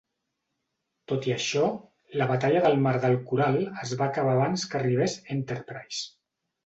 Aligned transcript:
Tot 1.11 1.27
i 1.31 1.33
això, 1.33 1.67
la 2.21 2.27
batalla 2.31 2.63
del 2.65 2.79
Mar 2.87 2.93
de 3.03 3.11
Coral 3.33 3.59
es 3.85 3.93
va 4.01 4.07
acabar 4.09 4.33
abans 4.39 4.65
que 4.73 4.81
arribés 4.81 5.19
"Enterprise". 5.37 6.01